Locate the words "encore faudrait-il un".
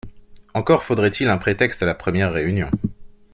0.55-1.37